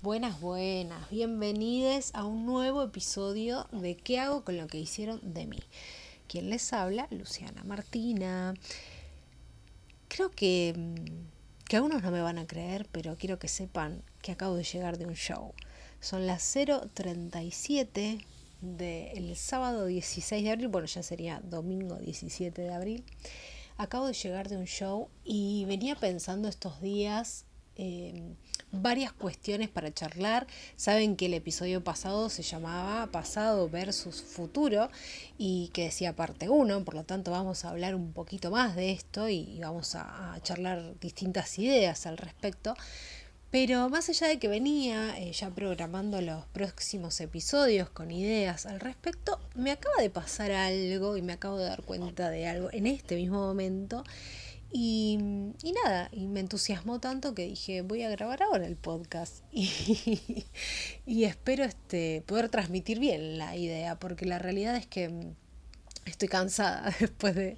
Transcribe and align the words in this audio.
Buenas, 0.00 0.40
buenas, 0.40 1.10
bienvenidos 1.10 2.12
a 2.14 2.24
un 2.24 2.46
nuevo 2.46 2.84
episodio 2.84 3.66
de 3.72 3.96
¿Qué 3.96 4.20
hago 4.20 4.44
con 4.44 4.56
lo 4.56 4.68
que 4.68 4.78
hicieron 4.78 5.20
de 5.34 5.46
mí? 5.46 5.58
Quien 6.28 6.50
les 6.50 6.72
habla, 6.72 7.08
Luciana 7.10 7.64
Martina. 7.64 8.54
Creo 10.06 10.30
que, 10.30 10.72
mm, 10.76 11.64
que 11.64 11.76
algunos 11.76 12.00
no 12.04 12.12
me 12.12 12.22
van 12.22 12.38
a 12.38 12.46
creer, 12.46 12.86
pero 12.92 13.16
quiero 13.16 13.40
que 13.40 13.48
sepan 13.48 14.04
que 14.22 14.30
acabo 14.30 14.54
de 14.54 14.62
llegar 14.62 14.98
de 14.98 15.06
un 15.06 15.14
show. 15.14 15.52
Son 16.00 16.28
las 16.28 16.44
0.37 16.44 18.24
del 18.60 19.34
sábado 19.34 19.86
16 19.86 20.44
de 20.44 20.50
abril, 20.52 20.68
bueno, 20.68 20.86
ya 20.86 21.02
sería 21.02 21.40
domingo 21.40 21.96
17 21.96 22.62
de 22.62 22.72
abril. 22.72 23.04
Acabo 23.76 24.06
de 24.06 24.12
llegar 24.12 24.48
de 24.48 24.58
un 24.58 24.66
show 24.66 25.08
y 25.24 25.64
venía 25.64 25.96
pensando 25.96 26.46
estos 26.46 26.80
días 26.80 27.46
eh, 27.74 28.36
varias 28.72 29.12
cuestiones 29.12 29.68
para 29.68 29.92
charlar. 29.92 30.46
Saben 30.76 31.16
que 31.16 31.26
el 31.26 31.34
episodio 31.34 31.82
pasado 31.82 32.28
se 32.28 32.42
llamaba 32.42 33.06
Pasado 33.08 33.68
versus 33.68 34.22
Futuro 34.22 34.90
y 35.36 35.70
que 35.72 35.84
decía 35.84 36.14
parte 36.14 36.48
1, 36.48 36.84
por 36.84 36.94
lo 36.94 37.04
tanto 37.04 37.30
vamos 37.30 37.64
a 37.64 37.70
hablar 37.70 37.94
un 37.94 38.12
poquito 38.12 38.50
más 38.50 38.76
de 38.76 38.92
esto 38.92 39.28
y 39.28 39.58
vamos 39.60 39.94
a, 39.94 40.38
charlar 40.42 40.98
distintas 41.00 41.58
ideas 41.58 42.06
al 42.06 42.18
respecto. 42.18 42.74
Pero 43.50 43.88
más 43.88 44.10
allá 44.10 44.28
de 44.28 44.38
que 44.38 44.46
venía 44.46 45.18
eh, 45.18 45.32
ya 45.32 45.48
programando 45.48 46.20
los 46.20 46.44
próximos 46.48 47.18
episodios 47.20 47.88
con 47.88 48.10
ideas 48.10 48.66
al 48.66 48.78
respecto, 48.78 49.40
me 49.54 49.70
acaba 49.70 50.02
de 50.02 50.10
pasar 50.10 50.52
algo 50.52 51.16
y 51.16 51.22
me 51.22 51.32
acabo 51.32 51.56
de 51.56 51.64
dar 51.64 51.82
cuenta 51.82 52.28
de 52.28 52.46
algo 52.46 52.68
en 52.72 52.86
este 52.86 53.16
mismo 53.16 53.38
momento 53.38 54.04
y, 54.70 55.18
y, 55.62 55.72
nada, 55.72 56.10
y 56.12 56.26
me 56.26 56.40
entusiasmó 56.40 57.00
tanto 57.00 57.34
que 57.34 57.44
dije, 57.44 57.82
voy 57.82 58.02
a 58.02 58.10
grabar 58.10 58.42
ahora 58.42 58.66
el 58.66 58.76
podcast 58.76 59.42
y, 59.52 60.44
y, 61.06 61.24
espero 61.24 61.64
este, 61.64 62.22
poder 62.26 62.48
transmitir 62.48 62.98
bien 62.98 63.38
la 63.38 63.56
idea, 63.56 63.98
porque 63.98 64.26
la 64.26 64.38
realidad 64.38 64.76
es 64.76 64.86
que 64.86 65.32
estoy 66.04 66.28
cansada 66.28 66.94
después 67.00 67.34
de, 67.34 67.56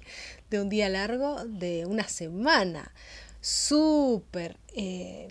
de 0.49 0.61
un 0.61 0.69
día 0.69 0.89
largo, 0.89 1.43
de 1.45 1.85
una 1.85 2.07
semana 2.07 2.91
súper 3.41 4.57
eh, 4.73 5.27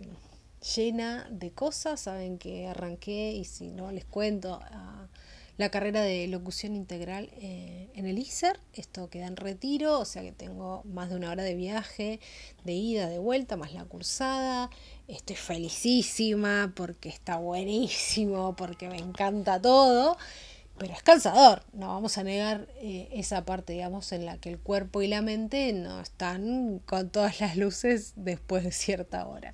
llena 0.75 1.28
de 1.31 1.51
cosas. 1.53 2.01
Saben 2.01 2.39
que 2.39 2.67
arranqué 2.67 3.33
y 3.33 3.45
si 3.45 3.70
no 3.70 3.91
les 3.92 4.05
cuento... 4.05 4.61
a 4.62 5.08
la 5.61 5.69
carrera 5.69 6.00
de 6.00 6.27
locución 6.27 6.75
integral 6.75 7.28
eh, 7.34 7.91
en 7.94 8.06
el 8.06 8.19
ISER. 8.19 8.58
Esto 8.72 9.11
queda 9.11 9.27
en 9.27 9.36
retiro, 9.36 9.98
o 10.00 10.06
sea 10.06 10.22
que 10.22 10.33
tengo 10.33 10.83
más 10.84 11.11
de 11.11 11.17
una 11.17 11.30
hora 11.30 11.42
de 11.42 11.55
viaje, 11.55 12.19
de 12.64 12.72
ida, 12.72 13.11
de 13.11 13.19
vuelta, 13.19 13.58
más 13.58 13.75
la 13.75 13.84
cursada. 13.84 14.70
Estoy 15.06 15.36
felicísima 15.36 16.72
porque 16.75 17.11
está 17.11 17.36
buenísimo, 17.36 18.56
porque 18.56 18.89
me 18.89 18.97
encanta 18.97 19.61
todo. 19.61 20.17
Pero 20.78 20.94
es 20.94 21.02
cansador, 21.02 21.62
no 21.74 21.89
vamos 21.89 22.17
a 22.17 22.22
negar 22.22 22.67
eh, 22.77 23.11
esa 23.12 23.45
parte, 23.45 23.74
digamos, 23.74 24.12
en 24.12 24.24
la 24.24 24.39
que 24.39 24.48
el 24.48 24.58
cuerpo 24.58 25.02
y 25.02 25.08
la 25.08 25.20
mente 25.20 25.74
no 25.74 26.00
están 26.00 26.78
con 26.86 27.11
todas 27.11 27.39
las 27.42 27.58
luces 27.58 28.14
después 28.17 28.64
de 28.64 28.72
cierta 28.72 29.27
hora. 29.27 29.52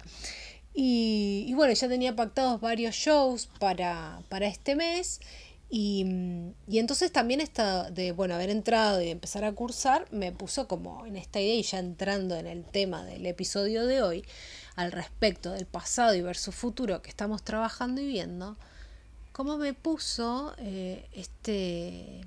Y, 0.73 1.47
y 1.49 1.55
bueno, 1.55 1.73
ya 1.73 1.89
tenía 1.89 2.15
pactados 2.15 2.61
varios 2.61 2.95
shows 2.95 3.49
para, 3.59 4.21
para 4.29 4.47
este 4.47 4.77
mes 4.77 5.21
y, 5.69 6.07
y, 6.69 6.79
entonces 6.79 7.11
también 7.11 7.41
esta 7.41 7.91
de 7.91 8.13
bueno 8.13 8.35
haber 8.35 8.51
entrado 8.51 9.03
y 9.03 9.09
empezar 9.09 9.45
a 9.45 9.53
cursar 9.53 10.07
me 10.13 10.31
puso 10.31 10.69
como 10.69 11.05
en 11.07 11.17
esta 11.17 11.41
idea 11.41 11.57
y 11.57 11.63
ya 11.63 11.81
entrando 11.81 12.37
en 12.37 12.47
el 12.47 12.65
tema 12.65 13.05
del 13.05 13.27
episodio 13.27 13.85
de 13.85 14.01
hoy 14.01 14.25
al 14.77 14.93
respecto 14.93 15.51
del 15.51 15.67
pasado 15.67 16.15
y 16.15 16.23
versus 16.23 16.55
futuro 16.55 17.03
que 17.03 17.11
estamos 17.11 17.43
trabajando 17.43 18.01
y 18.01 18.07
viendo, 18.07 18.57
cómo 19.33 19.57
me 19.59 19.75
puso 19.75 20.55
eh, 20.59 21.09
este, 21.13 22.21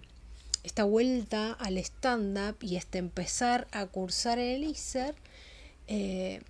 esta 0.64 0.84
vuelta 0.84 1.54
al 1.54 1.78
stand-up 1.78 2.58
y 2.62 2.76
este 2.76 2.98
empezar 2.98 3.68
a 3.72 3.86
cursar 3.86 4.40
el 4.40 4.64
ISER 4.64 5.16
eh, 5.88 6.42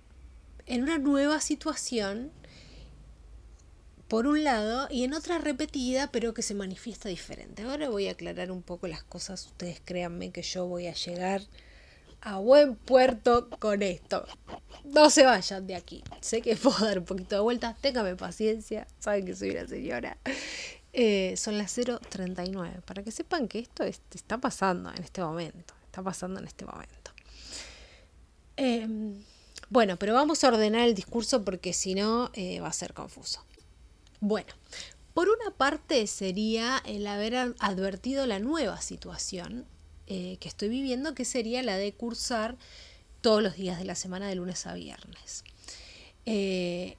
en 0.66 0.82
una 0.82 0.98
nueva 0.98 1.40
situación 1.40 2.32
por 4.10 4.26
un 4.26 4.42
lado, 4.42 4.88
y 4.90 5.04
en 5.04 5.14
otra 5.14 5.38
repetida, 5.38 6.10
pero 6.10 6.34
que 6.34 6.42
se 6.42 6.52
manifiesta 6.52 7.08
diferente. 7.08 7.62
Ahora 7.62 7.88
voy 7.90 8.08
a 8.08 8.10
aclarar 8.10 8.50
un 8.50 8.60
poco 8.60 8.88
las 8.88 9.04
cosas. 9.04 9.46
Ustedes 9.46 9.80
créanme 9.84 10.32
que 10.32 10.42
yo 10.42 10.66
voy 10.66 10.88
a 10.88 10.94
llegar 10.94 11.42
a 12.20 12.38
buen 12.38 12.74
puerto 12.74 13.48
con 13.60 13.82
esto. 13.82 14.26
No 14.82 15.10
se 15.10 15.24
vayan 15.24 15.64
de 15.68 15.76
aquí. 15.76 16.02
Sé 16.22 16.42
que 16.42 16.56
puedo 16.56 16.84
dar 16.84 16.98
un 16.98 17.04
poquito 17.04 17.36
de 17.36 17.42
vuelta. 17.42 17.76
Téngame 17.80 18.16
paciencia. 18.16 18.88
Saben 18.98 19.26
que 19.26 19.36
soy 19.36 19.50
una 19.50 19.68
señora. 19.68 20.18
Eh, 20.92 21.34
son 21.36 21.56
las 21.56 21.78
0.39. 21.78 22.82
Para 22.82 23.04
que 23.04 23.12
sepan 23.12 23.46
que 23.46 23.60
esto 23.60 23.84
está 23.84 24.38
pasando 24.38 24.90
en 24.92 25.04
este 25.04 25.22
momento. 25.22 25.72
Está 25.84 26.02
pasando 26.02 26.40
en 26.40 26.48
este 26.48 26.64
momento. 26.64 27.12
Em, 28.56 29.22
bueno, 29.68 29.96
pero 30.00 30.14
vamos 30.14 30.42
a 30.42 30.48
ordenar 30.48 30.88
el 30.88 30.96
discurso 30.96 31.44
porque 31.44 31.72
si 31.72 31.94
no 31.94 32.32
eh, 32.34 32.58
va 32.58 32.66
a 32.66 32.72
ser 32.72 32.92
confuso. 32.92 33.44
Bueno, 34.20 34.52
por 35.14 35.28
una 35.28 35.50
parte 35.50 36.06
sería 36.06 36.82
el 36.84 37.06
haber 37.06 37.34
advertido 37.58 38.26
la 38.26 38.38
nueva 38.38 38.80
situación 38.80 39.66
eh, 40.06 40.36
que 40.40 40.48
estoy 40.48 40.68
viviendo, 40.68 41.14
que 41.14 41.24
sería 41.24 41.62
la 41.62 41.76
de 41.76 41.92
cursar 41.92 42.56
todos 43.20 43.42
los 43.42 43.56
días 43.56 43.78
de 43.78 43.84
la 43.84 43.94
semana 43.94 44.28
de 44.28 44.34
lunes 44.34 44.66
a 44.66 44.74
viernes. 44.74 45.44
Eh, 46.26 46.96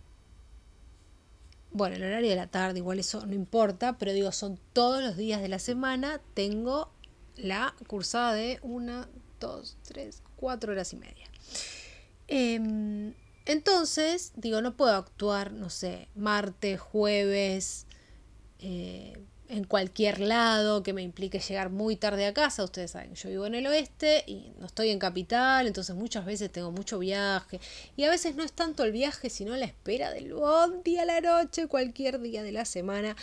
bueno, 1.71 1.95
el 1.95 2.03
horario 2.03 2.29
de 2.29 2.35
la 2.35 2.47
tarde, 2.47 2.79
igual 2.79 2.99
eso 2.99 3.25
no 3.25 3.33
importa, 3.33 3.97
pero 3.97 4.13
digo, 4.13 4.31
son 4.31 4.59
todos 4.73 5.01
los 5.01 5.15
días 5.15 5.41
de 5.41 5.47
la 5.47 5.59
semana, 5.59 6.19
tengo 6.33 6.91
la 7.37 7.75
cursada 7.87 8.33
de 8.33 8.59
una, 8.61 9.07
dos, 9.39 9.77
tres, 9.83 10.21
cuatro 10.35 10.73
horas 10.73 10.91
y 10.93 10.97
media. 10.97 11.27
Em, 12.27 13.13
entonces, 13.45 14.31
digo, 14.35 14.61
no 14.61 14.75
puedo 14.75 14.95
actuar, 14.95 15.51
no 15.51 15.69
sé, 15.69 16.07
martes, 16.15 16.79
jueves, 16.79 17.85
eh, 18.59 19.17
en 19.51 19.65
cualquier 19.65 20.21
lado 20.21 20.81
que 20.81 20.93
me 20.93 21.01
implique 21.01 21.39
llegar 21.39 21.69
muy 21.69 21.97
tarde 21.97 22.25
a 22.25 22.33
casa. 22.33 22.63
Ustedes 22.63 22.91
saben, 22.91 23.15
yo 23.15 23.29
vivo 23.29 23.45
en 23.45 23.55
el 23.55 23.67
oeste 23.67 24.23
y 24.25 24.53
no 24.59 24.65
estoy 24.65 24.89
en 24.89 24.99
capital, 24.99 25.67
entonces 25.67 25.93
muchas 25.95 26.25
veces 26.25 26.51
tengo 26.51 26.71
mucho 26.71 26.99
viaje. 26.99 27.59
Y 27.97 28.05
a 28.05 28.09
veces 28.09 28.35
no 28.35 28.43
es 28.43 28.53
tanto 28.53 28.85
el 28.85 28.93
viaje, 28.93 29.29
sino 29.29 29.55
la 29.57 29.65
espera 29.65 30.11
del 30.11 30.33
buen 30.33 30.83
día 30.83 31.01
a 31.01 31.05
la 31.05 31.19
noche, 31.19 31.67
cualquier 31.67 32.21
día 32.21 32.43
de 32.43 32.53
la 32.53 32.63
semana. 32.63 33.17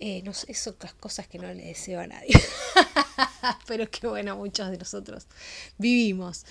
Eh, 0.00 0.22
no 0.22 0.34
son 0.34 0.76
las 0.82 0.94
cosas 0.94 1.28
que 1.28 1.38
no 1.38 1.46
le 1.54 1.64
deseo 1.64 2.00
a 2.00 2.06
nadie. 2.06 2.34
Pero 3.66 3.88
que 3.90 4.06
bueno, 4.06 4.36
muchos 4.36 4.70
de 4.70 4.76
nosotros 4.76 5.26
vivimos. 5.78 6.44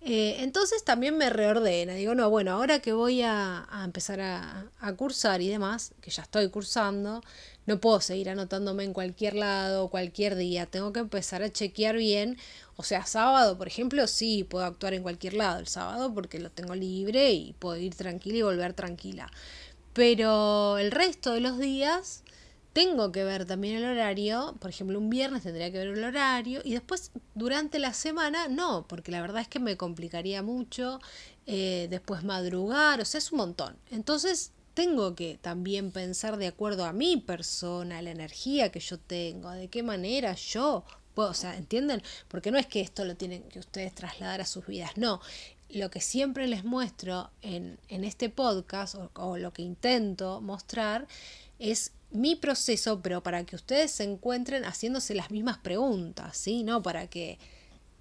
Eh, 0.00 0.36
entonces 0.44 0.84
también 0.84 1.18
me 1.18 1.28
reordena, 1.28 1.94
digo, 1.94 2.14
no, 2.14 2.30
bueno, 2.30 2.52
ahora 2.52 2.78
que 2.78 2.92
voy 2.92 3.22
a, 3.22 3.66
empezar 3.84 4.20
a, 4.20 4.70
cursar 4.96 5.42
y 5.42 5.48
demás, 5.48 5.92
que 6.00 6.10
ya 6.10 6.22
estoy 6.22 6.48
cursando, 6.50 7.20
no 7.66 7.80
puedo 7.80 8.00
seguir 8.00 8.30
anotándome 8.30 8.84
en 8.84 8.92
cualquier 8.92 9.34
lado, 9.34 9.88
cualquier 9.88 10.36
día, 10.36 10.66
tengo 10.66 10.92
que 10.92 11.00
empezar 11.00 11.42
a 11.42 11.52
chequear 11.52 11.96
bien, 11.96 12.38
o 12.76 12.84
sea, 12.84 13.06
sábado, 13.06 13.58
por 13.58 13.66
ejemplo, 13.66 14.06
sí, 14.06 14.44
puedo 14.44 14.64
actuar 14.64 14.94
en 14.94 15.02
cualquier 15.02 15.34
lado 15.34 15.58
el 15.58 15.66
sábado 15.66 16.14
porque 16.14 16.38
lo 16.38 16.50
tengo 16.50 16.76
libre 16.76 17.32
y 17.32 17.54
puedo 17.58 17.76
ir 17.76 17.94
tranquila 17.94 18.38
y 18.38 18.42
volver 18.42 18.74
tranquila, 18.74 19.30
pero 19.94 20.78
el 20.78 20.92
resto 20.92 21.32
de 21.32 21.40
los 21.40 21.58
días 21.58 22.22
tengo 22.72 23.12
que 23.12 23.24
ver 23.24 23.44
también 23.44 23.76
el 23.76 23.84
horario, 23.84 24.56
por 24.60 24.70
ejemplo, 24.70 24.98
un 24.98 25.10
viernes 25.10 25.42
tendría 25.42 25.70
que 25.72 25.78
ver 25.78 25.88
el 25.88 26.04
horario 26.04 26.60
y 26.64 26.72
después 26.72 27.10
durante 27.34 27.78
la 27.78 27.92
semana 27.92 28.48
no, 28.48 28.86
porque 28.88 29.10
la 29.10 29.20
verdad 29.20 29.42
es 29.42 29.48
que 29.48 29.58
me 29.58 29.76
complicaría 29.76 30.42
mucho 30.42 31.00
eh, 31.46 31.88
después 31.90 32.24
madrugar, 32.24 33.00
o 33.00 33.04
sea, 33.04 33.18
es 33.18 33.32
un 33.32 33.38
montón. 33.38 33.76
Entonces 33.90 34.52
tengo 34.74 35.14
que 35.16 35.38
también 35.40 35.90
pensar 35.90 36.36
de 36.36 36.46
acuerdo 36.46 36.84
a 36.84 36.92
mi 36.92 37.16
persona, 37.16 38.00
la 38.00 38.10
energía 38.10 38.70
que 38.70 38.80
yo 38.80 38.98
tengo, 38.98 39.50
de 39.50 39.68
qué 39.68 39.82
manera 39.82 40.34
yo 40.34 40.84
puedo, 41.14 41.30
o 41.30 41.34
sea, 41.34 41.56
¿entienden? 41.56 42.00
Porque 42.28 42.52
no 42.52 42.58
es 42.58 42.66
que 42.66 42.80
esto 42.80 43.04
lo 43.04 43.16
tienen 43.16 43.42
que 43.44 43.58
ustedes 43.58 43.92
trasladar 43.94 44.40
a 44.40 44.46
sus 44.46 44.66
vidas, 44.66 44.96
no. 44.96 45.20
Lo 45.68 45.90
que 45.90 46.00
siempre 46.00 46.46
les 46.46 46.64
muestro 46.64 47.30
en, 47.42 47.78
en 47.88 48.04
este 48.04 48.30
podcast 48.30 48.94
o 49.14 49.36
lo 49.36 49.52
que 49.52 49.62
intento 49.62 50.40
mostrar 50.40 51.08
es 51.58 51.92
mi 52.10 52.36
proceso, 52.36 53.00
pero 53.02 53.22
para 53.22 53.44
que 53.44 53.56
ustedes 53.56 53.90
se 53.90 54.04
encuentren 54.04 54.64
haciéndose 54.64 55.14
las 55.14 55.30
mismas 55.30 55.58
preguntas, 55.58 56.36
¿sí? 56.36 56.62
No 56.62 56.82
para 56.82 57.08
que 57.08 57.38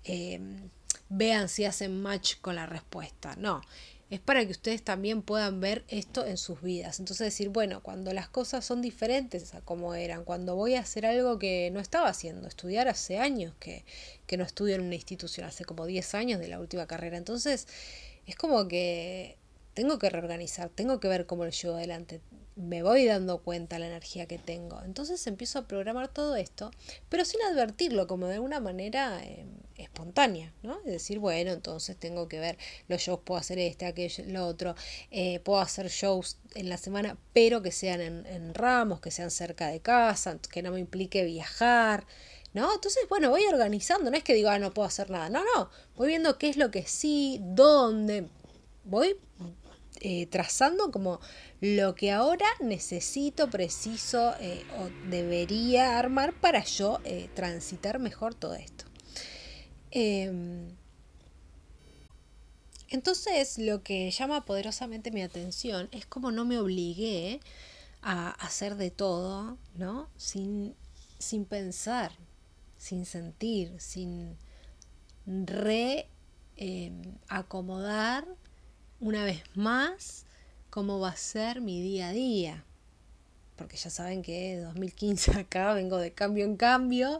em, 0.03 0.69
vean 1.09 1.49
si 1.49 1.65
hacen 1.65 2.01
match 2.01 2.35
con 2.41 2.55
la 2.55 2.65
respuesta, 2.65 3.35
no. 3.37 3.61
Es 4.09 4.21
para 4.21 4.45
que 4.45 4.51
ustedes 4.51 4.83
también 4.83 5.21
puedan 5.21 5.59
ver 5.59 5.83
esto 5.89 6.25
en 6.25 6.37
sus 6.37 6.61
vidas. 6.61 6.99
Entonces 6.99 7.25
decir, 7.27 7.49
bueno, 7.49 7.83
cuando 7.83 8.13
las 8.13 8.29
cosas 8.29 8.63
son 8.63 8.81
diferentes 8.81 9.53
a 9.53 9.59
como 9.59 9.95
eran, 9.95 10.23
cuando 10.23 10.55
voy 10.55 10.75
a 10.75 10.79
hacer 10.79 11.05
algo 11.05 11.37
que 11.37 11.69
no 11.73 11.81
estaba 11.81 12.07
haciendo, 12.07 12.47
estudiar 12.47 12.87
hace 12.87 13.19
años 13.19 13.53
que, 13.59 13.83
que 14.25 14.37
no 14.37 14.45
estudio 14.45 14.75
en 14.75 14.81
una 14.81 14.95
institución, 14.95 15.45
hace 15.45 15.65
como 15.65 15.85
10 15.85 16.15
años 16.15 16.39
de 16.39 16.47
la 16.47 16.61
última 16.61 16.87
carrera. 16.87 17.17
Entonces 17.17 17.67
es 18.25 18.35
como 18.37 18.69
que 18.69 19.37
tengo 19.77 19.99
que 19.99 20.09
reorganizar, 20.09 20.69
tengo 20.69 20.99
que 20.99 21.07
ver 21.07 21.27
cómo 21.27 21.45
lo 21.45 21.51
llevo 21.51 21.75
adelante 21.75 22.19
me 22.57 22.81
voy 22.81 23.05
dando 23.05 23.37
cuenta 23.43 23.77
la 23.77 23.87
energía 23.87 24.25
que 24.25 24.39
tengo. 24.39 24.81
Entonces 24.83 25.25
empiezo 25.27 25.59
a 25.59 25.67
programar 25.67 26.07
todo 26.07 26.35
esto, 26.35 26.71
pero 27.07 27.23
sin 27.23 27.41
advertirlo, 27.43 28.07
como 28.07 28.27
de 28.27 28.35
alguna 28.35 28.59
manera 28.59 29.23
eh, 29.23 29.45
espontánea, 29.75 30.51
¿no? 30.63 30.79
Es 30.79 30.91
decir, 30.91 31.19
bueno, 31.19 31.51
entonces 31.51 31.95
tengo 31.97 32.27
que 32.27 32.39
ver 32.39 32.57
los 32.87 33.01
shows, 33.01 33.19
puedo 33.23 33.39
hacer 33.39 33.59
este, 33.59 33.85
aquello, 33.85 34.23
lo 34.27 34.47
otro, 34.47 34.75
eh, 35.11 35.39
puedo 35.41 35.59
hacer 35.59 35.87
shows 35.89 36.39
en 36.55 36.69
la 36.69 36.77
semana, 36.77 37.17
pero 37.31 37.61
que 37.61 37.71
sean 37.71 38.01
en, 38.01 38.25
en 38.25 38.55
ramos, 38.55 39.01
que 39.01 39.11
sean 39.11 39.29
cerca 39.29 39.67
de 39.67 39.79
casa, 39.79 40.39
que 40.51 40.63
no 40.63 40.71
me 40.71 40.79
implique 40.79 41.23
viajar. 41.23 42.05
¿No? 42.53 42.73
Entonces, 42.73 43.03
bueno, 43.07 43.29
voy 43.29 43.43
organizando, 43.43 44.09
no 44.09 44.17
es 44.17 44.23
que 44.23 44.33
digo, 44.33 44.49
ah, 44.49 44.57
no 44.57 44.73
puedo 44.73 44.87
hacer 44.87 45.11
nada, 45.11 45.29
no, 45.29 45.43
no, 45.55 45.69
voy 45.95 46.07
viendo 46.07 46.39
qué 46.39 46.49
es 46.49 46.57
lo 46.57 46.71
que 46.71 46.87
sí, 46.87 47.39
dónde, 47.43 48.29
voy 48.83 49.15
eh, 50.01 50.27
trazando 50.27 50.91
como 50.91 51.19
lo 51.61 51.95
que 51.95 52.11
ahora 52.11 52.45
necesito, 52.59 53.49
preciso 53.49 54.35
eh, 54.39 54.63
o 54.79 54.89
debería 55.09 55.97
armar 55.97 56.33
para 56.33 56.63
yo 56.63 56.99
eh, 57.03 57.29
transitar 57.33 57.99
mejor 57.99 58.35
todo 58.35 58.55
esto. 58.55 58.85
Em, 59.91 60.75
entonces 62.89 63.57
lo 63.57 63.83
que 63.83 64.11
llama 64.11 64.45
poderosamente 64.45 65.11
mi 65.11 65.23
atención 65.23 65.89
es 65.91 66.05
como 66.05 66.31
no 66.31 66.45
me 66.45 66.59
obligué 66.59 67.39
a 68.01 68.29
hacer 68.29 68.75
de 68.75 68.91
todo, 68.91 69.57
¿no? 69.75 70.09
Sin, 70.17 70.75
sin 71.19 71.45
pensar, 71.45 72.11
sin 72.77 73.05
sentir, 73.05 73.73
sin 73.79 74.37
reacomodar 75.25 78.25
em, 78.25 78.35
una 78.99 79.23
vez 79.23 79.43
más 79.55 80.25
cómo 80.69 80.99
va 80.99 81.09
a 81.09 81.15
ser 81.15 81.61
mi 81.61 81.81
día 81.81 82.09
a 82.09 82.13
día. 82.13 82.63
Porque 83.55 83.77
ya 83.77 83.89
saben 83.89 84.21
que 84.21 84.57
2015 84.57 85.31
acá 85.39 85.73
vengo 85.73 85.97
de 85.97 86.13
cambio 86.13 86.45
en 86.45 86.57
cambio, 86.57 87.19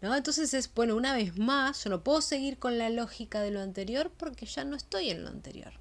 ¿no? 0.00 0.14
Entonces 0.14 0.52
es, 0.54 0.72
bueno, 0.74 0.96
una 0.96 1.14
vez 1.14 1.38
más, 1.38 1.84
yo 1.84 1.90
no 1.90 2.02
puedo 2.02 2.20
seguir 2.20 2.58
con 2.58 2.78
la 2.78 2.90
lógica 2.90 3.40
de 3.40 3.50
lo 3.50 3.60
anterior 3.60 4.10
porque 4.16 4.46
ya 4.46 4.64
no 4.64 4.76
estoy 4.76 5.10
en 5.10 5.22
lo 5.22 5.28
anterior. 5.28 5.72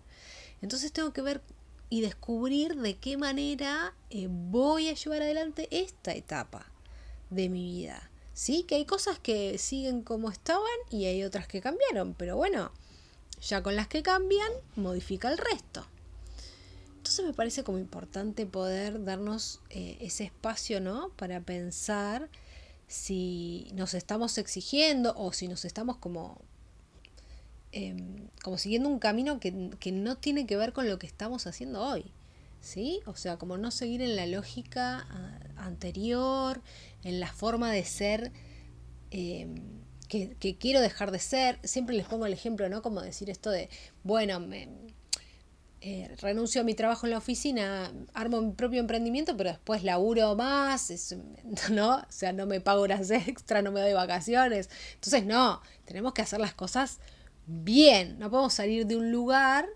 Entonces 0.62 0.92
tengo 0.92 1.14
que 1.14 1.22
ver 1.22 1.42
y 1.90 2.02
descubrir 2.02 2.76
de 2.76 2.98
qué 2.98 3.18
manera 3.18 3.94
eh, 4.10 4.28
voy 4.30 4.90
a 4.90 4.94
llevar 4.94 5.22
adelante 5.22 5.68
esta 5.72 6.14
etapa 6.14 6.72
de 7.30 7.50
mi 7.50 7.66
vida. 7.66 8.10
Sí, 8.34 8.64
que 8.64 8.76
hay 8.76 8.86
cosas 8.86 9.18
que 9.20 9.58
siguen 9.58 10.02
como 10.02 10.30
estaban 10.30 10.66
y 10.90 11.06
hay 11.06 11.24
otras 11.24 11.48
que 11.48 11.62
cambiaron, 11.62 12.14
pero 12.14 12.36
bueno, 12.36 12.72
ya 13.42 13.62
con 13.62 13.76
las 13.76 13.88
que 13.88 14.04
cambian, 14.04 14.52
modifica 14.76 15.32
el 15.32 15.38
resto. 15.38 15.86
Entonces 16.98 17.24
me 17.24 17.34
parece 17.34 17.64
como 17.64 17.78
importante 17.78 18.48
poder 18.48 19.04
darnos 19.04 19.62
eh, 19.70 19.98
ese 20.02 20.24
espacio, 20.24 20.82
¿no? 20.82 21.10
Para 21.10 21.40
pensar 21.40 22.30
si 22.88 23.72
nos 23.76 23.94
estamos 23.94 24.38
exigiendo 24.38 25.14
o 25.16 25.32
si 25.32 25.48
nos 25.48 25.66
estamos 25.66 25.98
como, 25.98 26.42
em, 27.72 28.28
como 28.44 28.58
siguiendo 28.58 28.90
un 28.90 28.98
camino 29.00 29.40
que, 29.40 29.70
que, 29.80 29.92
no 29.92 30.18
tiene 30.18 30.48
que 30.48 30.58
ver 30.58 30.74
con 30.74 30.88
lo 30.88 30.98
que 30.98 31.08
estamos 31.08 31.46
haciendo 31.46 31.82
hoy. 31.82 32.12
¿Sí? 32.60 33.02
O 33.06 33.16
sea, 33.16 33.38
como 33.38 33.58
no 33.58 33.70
seguir 33.70 34.02
en 34.02 34.16
la 34.16 34.26
lógica 34.26 35.06
ah, 35.08 35.40
anterior, 35.58 36.62
en 37.04 37.20
la 37.20 37.32
forma 37.32 37.72
de 37.72 37.86
ser 37.86 38.32
em, 39.12 39.62
que, 40.08 40.58
quiero 40.60 40.82
dejar 40.82 41.12
de 41.12 41.20
ser. 41.20 41.60
Siempre 41.64 41.96
les 41.96 42.06
pongo 42.06 42.26
el 42.26 42.34
ejemplo, 42.34 42.70
¿no? 42.70 42.82
Como 42.82 43.02
decir 43.02 43.30
esto 43.30 43.50
de, 43.50 43.70
bueno, 44.04 44.40
me, 44.40 44.70
eh, 45.82 46.10
renuncio 46.20 46.62
a 46.62 46.64
mi 46.64 46.74
trabajo 46.74 47.06
en 47.06 47.12
la 47.12 47.20
oficina, 47.20 47.92
armo 48.14 48.42
mi 48.42 48.54
propio 48.54 48.80
emprendimiento, 48.80 49.38
pero 49.38 49.52
después 49.52 49.84
laburo 49.84 50.36
más, 50.36 50.92
¿no? 51.72 51.98
O 51.98 52.06
sea, 52.10 52.34
no 52.34 52.46
me 52.46 52.60
pago 52.62 52.82
horas 52.82 53.12
extra, 53.12 53.62
no 53.62 53.72
me 53.72 53.82
doy 53.82 53.94
vacaciones. 53.94 54.70
Entonces, 54.96 55.26
no, 55.26 55.62
tenemos 55.86 56.14
que 56.14 56.22
hacer 56.24 56.40
las 56.40 56.54
cosas 56.54 57.00
bien, 57.46 58.18
no 58.18 58.32
podemos 58.32 58.54
salir 58.54 58.88
de 58.88 58.96
un 58.96 59.12
lugar 59.12 59.68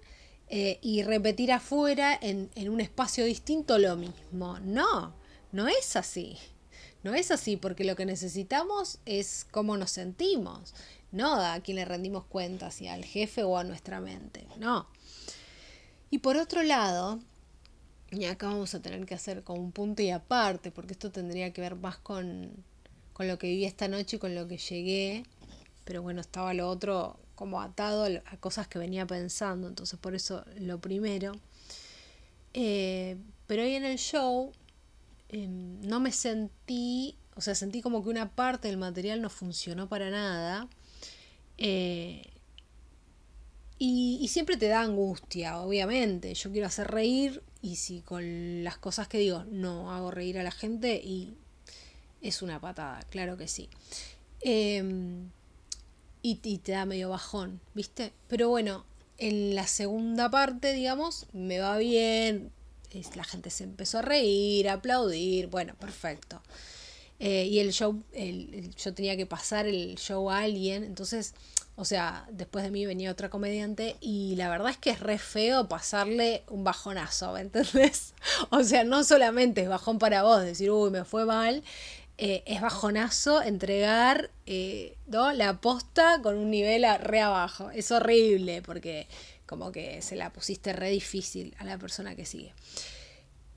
eh, 0.47 0.79
y 0.81 1.03
repetir 1.03 1.51
afuera 1.51 2.17
en, 2.19 2.49
en 2.55 2.69
un 2.69 2.81
espacio 2.81 3.25
distinto 3.25 3.77
lo 3.77 3.95
mismo. 3.95 4.59
No, 4.61 5.13
no 5.51 5.67
es 5.67 5.95
así. 5.95 6.37
No 7.04 7.13
es 7.13 7.31
así, 7.31 7.56
porque 7.56 7.84
lo 7.84 7.96
que 7.96 8.06
necesitamos 8.06 9.00
es 9.06 9.46
cómo 9.51 9.78
nos 9.78 9.92
sentimos, 9.92 10.74
no 11.12 11.36
a 11.36 11.60
quién 11.62 11.78
le 11.78 11.86
rendimos 11.86 12.25
cuentas, 12.25 12.75
si 12.75 12.88
al 12.88 13.06
jefe 13.06 13.44
o 13.44 13.57
a 13.57 13.63
nuestra 13.63 14.01
mente. 14.01 14.46
No. 14.57 14.88
Y 16.12 16.19
por 16.19 16.38
otro 16.38 16.63
lado, 16.63 17.19
y 18.12 18.25
acá 18.25 18.48
vamos 18.48 18.74
a 18.75 18.81
tener 18.81 19.06
que 19.06 19.16
hacer 19.16 19.44
como 19.44 19.62
un 19.62 19.72
punto 19.72 20.01
y 20.01 20.10
aparte, 20.10 20.72
porque 20.72 20.94
esto 20.94 21.12
tendría 21.12 21.54
que 21.54 21.62
ver 21.62 21.75
más 21.75 21.98
con, 21.98 22.51
con 23.13 23.28
lo 23.28 23.38
que 23.38 23.48
viví 23.48 23.66
esta 23.66 23.88
noche 23.88 24.18
y 24.18 24.19
con 24.19 24.36
lo 24.36 24.48
que 24.48 24.57
llegué, 24.57 25.24
pero 25.86 26.01
bueno, 26.01 26.22
estaba 26.22 26.54
lo 26.54 26.68
otro 26.69 27.18
como 27.36 27.62
atado 27.62 28.06
a 28.25 28.38
cosas 28.38 28.68
que 28.68 28.80
venía 28.80 29.07
pensando, 29.07 29.68
entonces 29.68 29.98
por 29.98 30.16
eso 30.16 30.44
lo 30.57 30.80
primero. 30.80 31.31
Eh, 32.54 33.16
pero 33.48 33.63
hoy 33.63 33.75
en 33.75 33.86
el 33.86 33.98
show 33.98 34.51
no 35.31 35.99
me 35.99 36.11
sentí, 36.11 37.15
o 37.35 37.41
sea, 37.41 37.55
sentí 37.55 37.81
como 37.81 38.03
que 38.03 38.09
una 38.09 38.31
parte 38.31 38.67
del 38.67 38.77
material 38.77 39.21
no 39.21 39.29
funcionó 39.29 39.87
para 39.87 40.09
nada. 40.09 40.67
Eh, 41.57 42.23
y, 43.81 44.27
siempre 44.27 44.57
te 44.57 44.67
da 44.67 44.81
angustia, 44.81 45.59
obviamente. 45.59 46.33
Yo 46.33 46.51
quiero 46.51 46.67
hacer 46.67 46.91
reír 46.91 47.41
y 47.61 47.77
si 47.77 48.01
con 48.01 48.63
las 48.63 48.77
cosas 48.77 49.07
que 49.07 49.17
digo 49.19 49.45
no 49.45 49.91
hago 49.91 50.11
reír 50.11 50.37
a 50.37 50.43
la 50.43 50.51
gente 50.51 50.95
y 50.95 51.33
es 52.21 52.41
una 52.41 52.59
patada, 52.59 53.01
claro 53.09 53.37
que 53.37 53.47
sí. 53.47 53.69
Em, 54.41 55.29
y, 56.21 56.35
te 56.35 56.73
da 56.73 56.85
medio 56.85 57.09
bajón, 57.09 57.61
¿viste? 57.73 58.11
Pero 58.27 58.49
bueno, 58.49 58.85
en 59.17 59.55
la 59.55 59.67
segunda 59.67 60.29
parte, 60.29 60.73
digamos, 60.73 61.27
me 61.33 61.59
va 61.59 61.77
bien. 61.77 62.51
La 63.15 63.24
gente 63.24 63.50
se 63.50 63.63
empezó 63.63 64.00
a 64.00 64.01
reír, 64.01 64.69
a 64.69 64.74
aplaudir. 64.74 65.47
Bueno, 65.47 65.75
perfecto. 65.75 66.41
Eh, 67.19 67.45
y 67.45 67.59
el 67.59 67.74
show, 67.74 68.01
yo 68.77 68.94
tenía 68.94 69.18
que 69.18 69.25
pasar 69.25 69.65
el 69.65 69.95
show 69.95 70.30
a 70.30 70.39
alguien, 70.39 70.83
entonces 70.83 71.33
o 71.80 71.86
sea, 71.86 72.27
después 72.30 72.65
de 72.65 72.71
mí 72.71 72.86
venía 72.86 73.09
otra 73.09 73.30
comediante 73.30 73.95
y 74.01 74.36
la 74.36 74.50
verdad 74.50 74.71
es 74.71 74.75
que 74.77 74.89
es 74.89 75.00
re 75.00 75.18
feo 75.18 75.69
pasarle 75.69 76.44
un 76.50 76.65
bajonazo, 76.65 77.31
¿me 77.31 77.39
entendés? 77.39 78.13
O 78.50 78.65
sea, 78.65 78.83
no 78.83 79.06
solamente 79.06 79.62
es 79.62 79.69
bajón 79.69 79.97
para 79.97 80.24
vos, 80.24 80.43
decir, 80.43 80.72
uy, 80.72 80.89
me 80.89 81.05
fue 81.05 81.24
mal, 81.24 81.63
eh, 82.17 82.43
es 82.46 82.60
bajonazo 82.60 83.41
entregar 83.41 84.29
eh, 84.46 84.98
¿no? 85.08 85.31
la 85.31 85.62
posta 85.62 86.19
con 86.22 86.38
un 86.38 86.51
nivel 86.51 86.86
re 87.00 87.22
abajo. 87.22 87.72
Es 87.72 87.91
horrible 87.93 88.62
porque 88.62 89.08
como 89.50 89.72
que 89.72 90.03
se 90.03 90.15
la 90.15 90.32
pusiste 90.32 90.74
re 90.74 90.91
difícil 90.91 91.56
a 91.58 91.65
la 91.65 91.79
persona 91.79 92.15
que 92.15 92.24
sigue. 92.24 92.53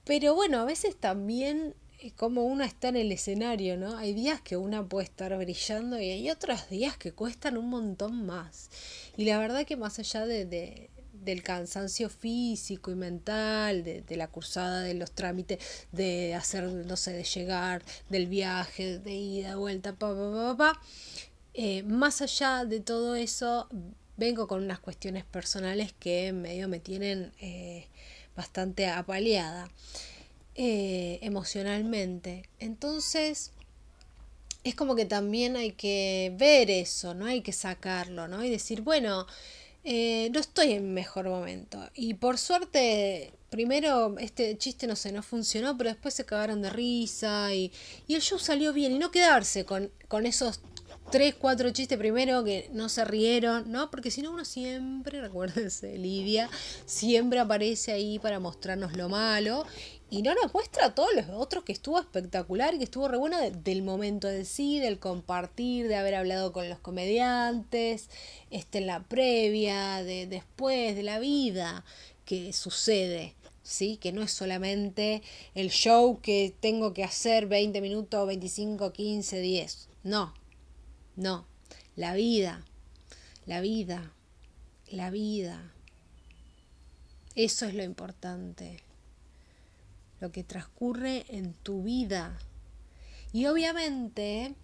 Pero 0.05 0.35
bueno, 0.35 0.59
a 0.59 0.65
veces 0.65 0.97
también 0.97 1.75
como 2.17 2.45
uno 2.45 2.65
está 2.65 2.89
en 2.89 2.97
el 2.97 3.13
escenario, 3.13 3.77
¿no? 3.77 3.99
Hay 3.99 4.15
días 4.15 4.41
que 4.41 4.57
una 4.57 4.89
puede 4.89 5.05
estar 5.05 5.37
brillando 5.37 6.01
y 6.01 6.09
hay 6.09 6.31
otros 6.31 6.71
días 6.71 6.97
que 6.97 7.13
cuestan 7.13 7.59
un 7.59 7.69
montón 7.69 8.25
más. 8.25 8.71
Y 9.19 9.27
la 9.27 9.39
verdad 9.39 9.67
que 9.67 9.77
más 9.77 9.99
allá 9.99 10.25
de, 10.25 10.91
del 11.13 11.43
cansancio 11.43 12.09
físico 12.09 12.91
y 12.91 12.95
mental, 12.95 13.85
de, 13.85 14.17
la 14.17 14.29
cursada, 14.29 14.81
de 14.81 14.95
los 14.95 15.13
trámites, 15.13 15.59
de 15.93 16.35
hacer, 16.35 16.65
no 16.65 16.97
sé, 16.97 17.13
de 17.13 17.25
llegar, 17.25 17.83
del 18.09 18.29
viaje, 18.29 18.99
de 18.99 19.13
ida, 19.13 19.57
vuelta, 19.57 19.93
pa, 19.93 20.09
pa, 20.15 20.33
pa, 20.33 20.57
pa, 20.57 20.81
eh, 21.53 21.83
más 21.83 22.23
allá 22.23 22.65
de 22.65 22.81
todo 22.81 23.15
eso, 23.15 23.69
vengo 24.16 24.47
con 24.47 24.62
unas 24.62 24.78
cuestiones 24.78 25.25
personales 25.25 25.92
que 25.99 26.33
medio 26.33 26.69
me 26.69 26.81
tienen 26.81 27.33
eh, 27.40 27.87
bastante 28.37 28.87
apaleada. 28.87 29.71
Eh, 30.54 31.19
emocionalmente. 31.23 32.47
Entonces, 32.59 33.52
es 34.64 34.75
como 34.75 34.95
que 34.95 35.07
también 35.07 35.57
hay 35.57 35.73
que 35.73 36.35
ver 36.38 36.71
eso, 36.71 37.14
¿no? 37.14 37.25
Hay 37.25 37.40
que 37.40 37.52
sacarlo, 37.52 38.28
¿no? 38.28 38.45
Y 38.45 38.50
decir, 38.50 38.83
bueno, 38.83 39.26
eh, 39.83 40.28
no 40.33 40.38
estoy 40.40 40.73
en 40.73 40.92
mejor 40.92 41.26
momento. 41.28 41.78
Y 41.95 42.14
por 42.14 42.37
suerte, 42.37 43.33
primero 43.49 44.14
este 44.19 44.59
chiste 44.59 44.87
no 44.87 44.95
sé, 44.95 45.11
no 45.11 45.23
funcionó, 45.23 45.78
pero 45.78 45.88
después 45.88 46.12
se 46.12 46.26
cagaron 46.26 46.61
de 46.61 46.69
risa 46.69 47.54
y, 47.54 47.73
y 48.07 48.14
el 48.14 48.21
show 48.21 48.38
salió 48.38 48.75
bien. 48.75 48.92
Y 48.92 48.99
no 48.99 49.11
quedarse 49.11 49.64
con, 49.64 49.90
con 50.09 50.26
esos 50.26 50.61
tres, 51.12 51.35
cuatro 51.38 51.71
chistes 51.71 51.99
primero 51.99 52.42
que 52.42 52.71
no 52.73 52.88
se 52.88 53.04
rieron, 53.04 53.71
¿no? 53.71 53.90
Porque 53.90 54.11
si 54.11 54.23
no 54.23 54.33
uno 54.33 54.47
siempre, 54.47 55.21
recuérdense, 55.21 55.99
Lidia, 55.99 56.49
siempre 56.87 57.38
aparece 57.38 57.92
ahí 57.92 58.19
para 58.19 58.40
mostrarnos 58.40 58.97
lo 58.97 59.11
malo 59.11 59.66
y 60.09 60.23
no 60.23 60.35
nos 60.35 60.54
muestra 60.54 60.95
todos 60.95 61.11
los 61.14 61.26
otros 61.28 61.64
que 61.64 61.73
estuvo 61.73 62.00
espectacular 62.00 62.73
y 62.73 62.78
que 62.78 62.85
estuvo 62.85 63.09
re 63.09 63.19
bueno 63.19 63.37
del 63.38 63.83
momento 63.83 64.26
de 64.26 64.47
sí, 64.47 64.81
del 64.81 64.99
compartir, 64.99 65.87
de 65.87 65.97
haber 65.97 66.14
hablado 66.14 66.50
con 66.52 66.71
los 66.71 66.78
comediantes, 66.78 68.09
este, 68.50 68.78
en 68.78 68.87
la 68.87 69.02
previa, 69.02 70.02
de 70.02 70.26
después, 70.26 70.97
de 70.97 71.02
la 71.02 71.19
vida 71.19 71.85
que 72.25 72.54
sucede. 72.54 73.35
¿sí? 73.62 73.99
Que 73.99 74.12
no 74.12 74.23
es 74.23 74.33
solamente 74.33 75.23
el 75.54 75.71
show 75.71 76.21
que 76.23 76.54
tengo 76.61 76.95
que 76.95 77.04
hacer 77.04 77.47
20 77.47 77.83
minutos, 77.83 78.26
25, 78.26 78.92
15, 78.92 79.40
10. 79.40 79.88
No, 80.04 80.33
no. 81.16 81.47
La 81.97 82.14
vida, 82.14 82.64
la 83.47 83.61
vida, 83.61 84.12
la 84.90 85.11
vida. 85.11 85.73
Eso 87.35 87.66
es 87.66 87.75
lo 87.75 87.83
importante. 87.83 88.78
Lo 90.21 90.33
que 90.33 90.45
transcurre 90.45 91.25
en 91.28 91.54
tu 91.54 91.83
vida. 91.83 92.38
Y 93.33 93.47
obviamente, 93.47 94.54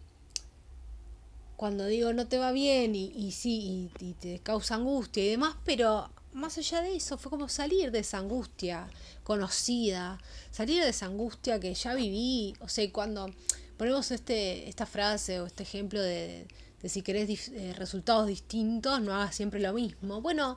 cuando 1.56 1.86
digo 1.86 2.12
no 2.12 2.28
te 2.28 2.38
va 2.38 2.52
bien 2.52 2.94
y, 2.94 3.32
sí, 3.32 3.90
y, 4.00 4.04
y 4.04 4.12
te 4.14 4.38
causa 4.38 4.76
angustia 4.76 5.24
y 5.24 5.30
demás, 5.30 5.56
pero 5.64 6.10
más 6.32 6.56
allá 6.58 6.82
de 6.82 6.96
eso, 6.96 7.18
fue 7.18 7.30
como 7.30 7.48
salir 7.48 7.90
de 7.90 8.00
esa 8.00 8.18
angustia 8.18 8.88
conocida, 9.24 10.18
salir 10.50 10.82
de 10.82 10.90
esa 10.90 11.06
angustia 11.06 11.58
que 11.60 11.74
ya 11.74 11.94
viví. 11.94 12.54
O 12.60 12.68
sea, 12.68 12.90
cuando 12.92 13.30
ponemos 13.78 14.10
este, 14.10 14.68
esta 14.68 14.84
frase 14.84 15.40
o 15.40 15.46
este 15.46 15.62
ejemplo 15.62 16.02
de, 16.02 16.46
de 16.82 16.88
si 16.88 17.02
querés 17.02 17.48
eh, 17.48 17.72
resultados 17.76 18.26
distintos, 18.26 19.00
no 19.00 19.14
hagas 19.14 19.34
siempre 19.34 19.60
lo 19.60 19.72
mismo. 19.72 20.20
Bueno, 20.20 20.56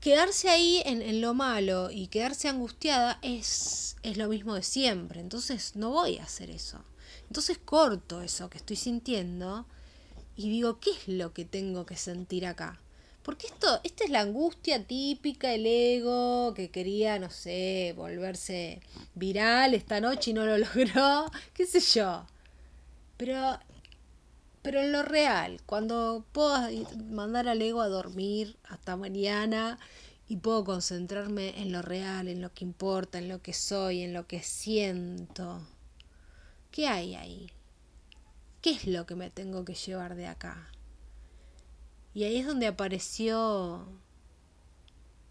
quedarse 0.00 0.50
ahí 0.50 0.82
en, 0.84 1.00
en, 1.00 1.20
lo 1.20 1.32
malo 1.32 1.90
y 1.90 2.08
quedarse 2.08 2.48
angustiada 2.48 3.18
es, 3.22 3.96
es 4.02 4.16
lo 4.16 4.28
mismo 4.28 4.54
de 4.54 4.62
siempre. 4.62 5.20
Entonces 5.20 5.76
no 5.76 5.90
voy 5.90 6.18
a 6.18 6.24
hacer 6.24 6.50
eso. 6.50 6.78
Entonces 7.28 7.58
corto 7.58 8.20
eso 8.20 8.50
que 8.50 8.58
estoy 8.58 8.76
sintiendo 8.76 9.64
y 10.36 10.50
digo, 10.50 10.80
¿qué 10.80 10.90
es 10.90 11.06
lo 11.06 11.32
que 11.32 11.44
tengo 11.44 11.86
que 11.86 11.96
sentir 11.96 12.46
acá? 12.46 12.80
Porque 13.22 13.48
esto, 13.48 13.80
esta 13.84 14.04
es 14.04 14.10
la 14.10 14.20
angustia 14.20 14.84
típica, 14.84 15.52
el 15.52 15.66
ego 15.66 16.54
que 16.54 16.70
quería, 16.70 17.18
no 17.18 17.30
sé, 17.30 17.92
volverse 17.96 18.80
viral 19.14 19.74
esta 19.74 20.00
noche 20.00 20.30
y 20.30 20.34
no 20.34 20.46
lo 20.46 20.56
logró, 20.58 21.30
qué 21.52 21.66
sé 21.66 21.80
yo. 21.80 22.26
Pero, 23.18 23.58
pero 24.62 24.80
en 24.80 24.92
lo 24.92 25.02
real, 25.02 25.60
cuando 25.66 26.24
puedo 26.32 26.56
mandar 27.10 27.48
al 27.48 27.60
ego 27.60 27.82
a 27.82 27.88
dormir 27.88 28.56
hasta 28.64 28.96
mañana 28.96 29.78
y 30.26 30.36
puedo 30.36 30.64
concentrarme 30.64 31.60
en 31.60 31.72
lo 31.72 31.82
real, 31.82 32.28
en 32.28 32.40
lo 32.40 32.54
que 32.54 32.64
importa, 32.64 33.18
en 33.18 33.28
lo 33.28 33.42
que 33.42 33.52
soy, 33.52 34.02
en 34.02 34.14
lo 34.14 34.26
que 34.26 34.42
siento. 34.42 35.60
¿Qué 36.70 36.86
hay 36.86 37.16
ahí? 37.16 37.50
¿Qué 38.62 38.70
es 38.70 38.86
lo 38.86 39.04
que 39.06 39.16
me 39.16 39.28
tengo 39.28 39.64
que 39.64 39.74
llevar 39.74 40.14
de 40.14 40.28
acá? 40.28 40.70
Y 42.14 42.24
ahí 42.24 42.38
es 42.38 42.46
donde 42.46 42.66
apareció 42.66 43.86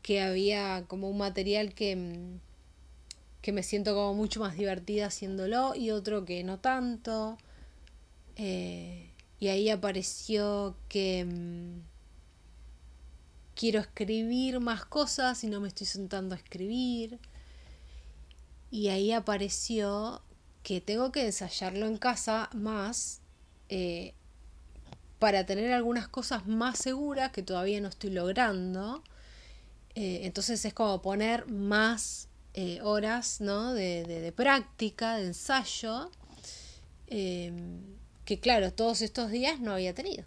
que 0.02 0.22
había 0.22 0.86
como 0.88 1.10
un 1.10 1.18
material 1.18 1.74
que, 1.74 1.96
mm, 1.96 2.40
que 3.42 3.52
me 3.52 3.64
siento 3.64 3.94
como 3.94 4.14
mucho 4.14 4.40
más 4.40 4.58
divertida 4.58 5.08
haciéndolo 5.08 5.76
y 5.76 5.92
otro 5.92 6.26
que 6.26 6.44
no 6.44 6.60
tanto. 6.60 7.38
Eh, 8.36 9.12
y 9.40 9.48
ahí 9.50 9.70
apareció 9.70 10.76
que 10.88 11.26
mm, 11.26 11.82
quiero 13.56 13.80
escribir 13.82 14.60
más 14.60 14.86
cosas 14.86 15.44
y 15.44 15.48
no 15.48 15.60
me 15.60 15.68
estoy 15.68 15.88
sentando 15.88 16.36
a 16.36 16.38
escribir. 16.38 17.20
Y 18.72 18.90
ahí 18.90 19.12
apareció 19.12 20.22
que 20.64 20.82
tengo 20.82 21.12
que 21.12 21.26
ensayarlo 21.26 21.88
en 21.88 21.98
casa 21.98 22.50
más 22.54 23.22
eh, 23.70 24.14
para 25.20 25.46
tener 25.46 25.74
algunas 25.74 26.08
cosas 26.08 26.48
más 26.48 26.80
seguras 26.80 27.32
que 27.32 27.44
todavía 27.44 27.82
no 27.82 27.90
estoy 27.90 28.10
logrando. 28.12 29.04
Eh, 29.96 30.22
entonces 30.24 30.64
es 30.64 30.74
como 30.74 31.02
poner 31.02 31.48
más 31.48 32.30
eh, 32.54 32.80
horas 32.82 33.42
¿no? 33.42 33.74
de, 33.74 34.34
práctica, 34.36 35.18
de 35.18 35.28
ensayo, 35.28 36.10
em, 37.08 37.82
que 38.26 38.40
claro, 38.40 38.72
todos 38.74 39.02
estos 39.02 39.30
días 39.30 39.60
no 39.60 39.74
había 39.74 39.94
tenido. 39.94 40.24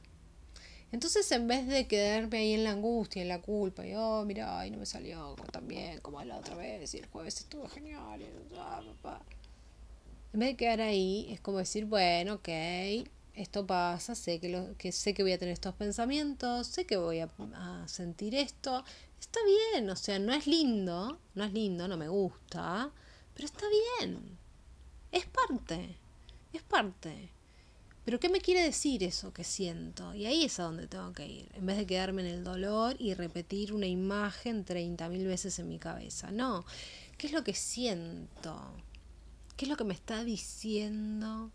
Entonces 0.92 1.30
en 1.32 1.48
vez 1.48 1.66
de 1.66 1.86
quedarme 1.86 2.38
ahí 2.38 2.52
en 2.52 2.64
la 2.64 2.72
angustia, 2.72 3.22
en 3.22 3.28
la 3.28 3.40
culpa, 3.40 3.86
y 3.86 3.94
oh, 3.94 4.24
mira, 4.26 4.58
ay, 4.60 4.70
no 4.70 4.76
me 4.76 4.84
salió 4.84 5.34
tan 5.50 5.66
bien 5.66 6.00
como 6.00 6.22
la 6.22 6.36
otra 6.36 6.54
vez, 6.54 6.92
y 6.92 6.98
el 6.98 7.06
jueves 7.06 7.38
estuvo 7.38 7.66
genial, 7.68 8.20
en 10.34 10.40
vez 10.40 10.50
de 10.50 10.56
quedar 10.56 10.80
ahí, 10.82 11.28
es 11.30 11.40
como 11.40 11.58
decir, 11.58 11.86
bueno, 11.86 12.34
ok, 12.34 12.48
esto 13.34 13.66
pasa, 13.66 14.14
sé 14.14 14.40
que, 14.40 14.48
lo, 14.48 14.76
que 14.76 14.92
sé 14.92 15.14
que 15.14 15.22
voy 15.22 15.32
a 15.32 15.38
tener 15.38 15.54
estos 15.54 15.74
pensamientos, 15.74 16.66
sé 16.66 16.84
que 16.84 16.96
voy 16.96 17.20
a, 17.20 17.30
sentir 17.86 18.34
esto. 18.34 18.84
Está 19.20 19.40
bien, 19.72 19.88
o 19.88 19.96
sea, 19.96 20.18
no 20.18 20.32
es 20.32 20.46
lindo, 20.46 21.18
no 21.34 21.44
es 21.44 21.52
lindo, 21.52 21.88
no 21.88 21.96
me 21.96 22.08
gusta, 22.08 22.90
pero 23.34 23.46
está 23.46 23.66
bien. 24.00 24.38
Es 25.10 25.26
parte, 25.26 25.96
es 26.52 26.62
parte. 26.62 27.30
Pero 28.04 28.18
¿qué 28.18 28.28
me 28.28 28.40
quiere 28.40 28.62
decir 28.62 29.04
eso 29.04 29.32
que 29.32 29.44
siento? 29.44 30.12
Y 30.12 30.26
ahí 30.26 30.44
es 30.44 30.58
a 30.58 30.64
donde 30.64 30.88
tengo 30.88 31.12
que 31.12 31.26
ir, 31.26 31.48
en 31.54 31.64
vez 31.64 31.76
de 31.76 31.86
quedarme 31.86 32.22
en 32.22 32.28
el 32.34 32.44
dolor 32.44 32.96
y 32.98 33.14
repetir 33.14 33.72
una 33.72 33.86
imagen 33.86 34.64
30.000 34.64 35.24
veces 35.26 35.58
en 35.60 35.68
mi 35.68 35.78
cabeza. 35.78 36.32
No, 36.32 36.66
¿qué 37.16 37.28
es 37.28 37.32
lo 37.32 37.44
que 37.44 37.54
siento? 37.54 38.74
¿Qué 39.56 39.66
es 39.66 39.68
lo 39.68 39.76
que 39.76 39.84
me 39.84 39.94
está 39.94 40.24
diciendo 40.24 41.52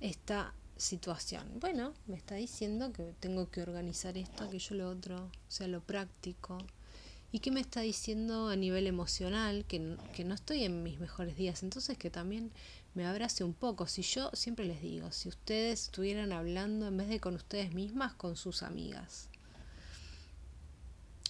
esta 0.00 0.54
situación. 0.82 1.60
Bueno, 1.60 1.94
me 2.06 2.16
está 2.16 2.34
diciendo 2.34 2.92
que 2.92 3.14
tengo 3.20 3.50
que 3.50 3.62
organizar 3.62 4.18
esto, 4.18 4.44
aquello, 4.44 4.76
lo 4.76 4.90
otro, 4.90 5.16
o 5.24 5.50
sea, 5.50 5.68
lo 5.68 5.80
práctico. 5.80 6.58
¿Y 7.30 7.38
qué 7.38 7.50
me 7.50 7.60
está 7.60 7.80
diciendo 7.80 8.48
a 8.48 8.56
nivel 8.56 8.86
emocional? 8.86 9.64
Que, 9.66 9.96
que 10.14 10.24
no 10.24 10.34
estoy 10.34 10.64
en 10.64 10.82
mis 10.82 11.00
mejores 11.00 11.36
días. 11.36 11.62
Entonces 11.62 11.96
que 11.96 12.10
también 12.10 12.52
me 12.94 13.06
abrace 13.06 13.42
un 13.42 13.54
poco. 13.54 13.86
Si 13.86 14.02
yo 14.02 14.30
siempre 14.34 14.66
les 14.66 14.82
digo, 14.82 15.12
si 15.12 15.28
ustedes 15.30 15.84
estuvieran 15.84 16.32
hablando 16.32 16.88
en 16.88 16.96
vez 16.98 17.08
de 17.08 17.20
con 17.20 17.34
ustedes 17.34 17.72
mismas, 17.72 18.12
con 18.14 18.36
sus 18.36 18.62
amigas. 18.62 19.30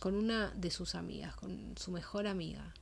Con 0.00 0.16
una 0.16 0.50
de 0.56 0.72
sus 0.72 0.96
amigas, 0.96 1.36
con 1.36 1.74
su 1.76 1.92
mejor 1.92 2.26
amiga. 2.26 2.74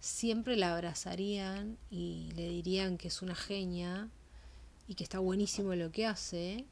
Siempre 0.00 0.56
la 0.56 0.72
abrazarían 0.72 1.76
y 1.90 2.30
le 2.34 2.48
dirían 2.48 2.96
que 2.96 3.08
es 3.08 3.20
una 3.20 3.34
genia 3.34 4.08
y 4.88 4.94
que 4.94 5.04
está 5.04 5.18
buenísimo 5.18 5.74
lo 5.74 5.92
que 5.92 6.06
hace 6.06 6.64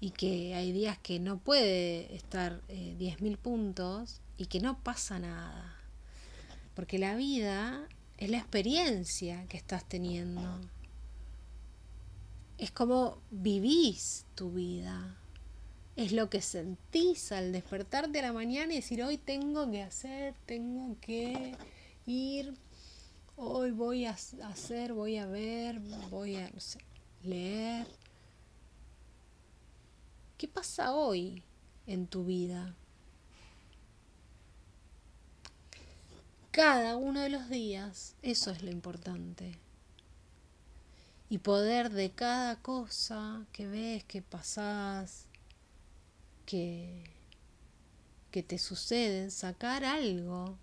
y 0.00 0.10
que 0.10 0.54
hay 0.54 0.72
días 0.72 0.98
que 0.98 1.18
no 1.20 1.38
puede 1.38 2.14
estar 2.14 2.60
eh, 2.68 2.96
10.000 2.98 3.38
puntos 3.38 4.20
y 4.36 4.46
que 4.46 4.60
no 4.60 4.82
pasa 4.82 5.18
nada. 5.18 5.76
Porque 6.74 6.98
la 6.98 7.16
vida 7.16 7.88
es 8.16 8.30
la 8.30 8.38
experiencia 8.38 9.46
que 9.48 9.56
estás 9.56 9.88
teniendo. 9.88 10.60
Es 12.58 12.70
como 12.70 13.18
vivís 13.30 14.26
tu 14.34 14.52
vida. 14.52 15.16
Es 15.96 16.12
lo 16.12 16.30
que 16.30 16.42
sentís 16.42 17.32
al 17.32 17.50
despertarte 17.50 18.20
a 18.20 18.22
la 18.22 18.32
mañana 18.32 18.72
y 18.72 18.76
decir, 18.76 19.02
hoy 19.02 19.18
tengo 19.18 19.68
que 19.70 19.82
hacer, 19.82 20.34
tengo 20.46 20.96
que 21.00 21.56
ir 22.06 22.54
hoy 23.38 23.70
voy 23.70 24.04
a 24.04 24.10
hacer, 24.10 24.92
voy 24.92 25.16
a 25.16 25.26
ver, 25.26 25.78
voy 26.10 26.36
a 26.36 26.50
leer. 27.22 27.86
¿Qué 30.36 30.48
pasa 30.48 30.92
hoy 30.92 31.42
en 31.86 32.06
tu 32.08 32.24
vida? 32.24 32.74
Cada 36.50 36.96
uno 36.96 37.20
de 37.20 37.28
los 37.28 37.48
días, 37.48 38.16
eso 38.22 38.50
es 38.50 38.62
lo 38.62 38.70
importante. 38.70 39.56
Y 41.30 41.38
poder 41.38 41.90
de 41.90 42.10
cada 42.10 42.60
cosa 42.60 43.46
que 43.52 43.68
ves, 43.68 44.02
que 44.02 44.22
pasás, 44.22 45.26
que, 46.44 47.04
que 48.32 48.42
te 48.42 48.58
suceden, 48.58 49.30
sacar 49.30 49.84
algo 49.84 50.58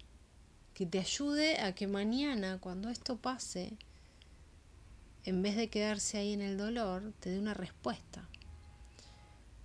que 0.75 0.86
te 0.86 1.00
ayude 1.00 1.60
a 1.62 1.74
que 1.74 1.88
mañana, 1.88 2.60
cuando 2.60 2.89
esto 2.89 3.15
pase, 3.15 3.74
en 5.24 5.41
vez 5.41 5.55
de 5.55 5.70
quedarse 5.70 6.17
ahí 6.17 6.34
en 6.34 6.41
el 6.41 6.58
dolor, 6.58 7.13
te 7.22 7.29
dé 7.29 7.39
una 7.39 7.53
respuesta. 7.53 8.27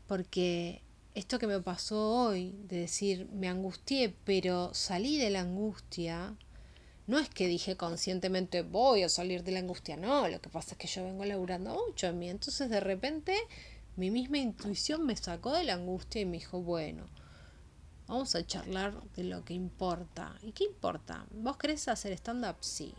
Porque 0.07 0.83
esto 1.15 1.41
que 1.41 1.49
me 1.49 1.61
pasó 1.61 2.29
hoy, 2.29 2.55
de 2.69 2.79
decir, 2.79 3.29
me 3.33 3.49
angustié, 3.49 4.15
pero 4.25 4.73
salí 4.73 5.19
de 5.19 5.31
la 5.31 5.41
angustia, 5.41 6.37
no 7.09 7.19
es 7.19 7.29
que 7.29 7.49
dije 7.49 7.77
conscientemente 7.77 8.63
voy 8.63 9.03
a 9.03 9.09
salir 9.09 9.43
de 9.43 9.51
la 9.51 9.59
angustia, 9.59 9.97
no, 9.97 10.29
lo 10.29 10.41
que 10.41 10.49
pasa 10.49 10.73
es 10.73 10.79
que 10.79 10.87
yo 10.87 11.03
vengo 11.03 11.25
laburando 11.25 11.77
mucho 11.89 12.07
en 12.07 12.21
mí, 12.21 12.31
entonces 12.31 12.71
de 12.71 12.79
repente 12.79 13.37
mi 13.97 14.13
misma 14.13 14.39
intuición 14.39 15.05
me 15.05 15.17
sacó 15.17 15.53
de 15.53 15.65
la 15.65 15.75
angustia 15.75 16.21
y 16.21 16.25
me 16.25 16.39
dijo, 16.39 16.63
bueno, 16.63 17.09
Vamos 18.11 18.35
a 18.35 18.45
charlar 18.45 19.01
de 19.15 19.23
lo 19.23 19.45
que 19.45 19.55
importa. 19.55 20.35
¿Y 20.43 20.51
qué 20.51 20.65
importa? 20.65 21.25
¿Vos 21.31 21.57
querés 21.57 21.87
hacer 21.87 22.13
stand-up? 22.15 22.57
Sí. 22.59 22.93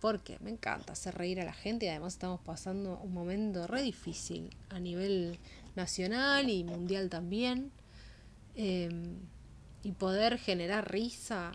Porque 0.00 0.38
me 0.40 0.48
encanta 0.48 0.94
hacer 0.94 1.18
reír 1.18 1.38
a 1.38 1.44
la 1.44 1.52
gente 1.52 1.84
y 1.84 1.90
además 1.90 2.14
estamos 2.14 2.40
pasando 2.40 2.98
un 3.04 3.12
momento 3.12 3.66
re 3.66 3.82
difícil 3.82 4.56
a 4.70 4.80
nivel 4.80 5.38
nacional 5.76 6.48
y 6.48 6.64
mundial 6.64 7.10
también. 7.10 7.72
Em, 8.54 9.18
y 9.82 9.92
poder 9.92 10.38
generar 10.38 10.90
risa, 10.90 11.52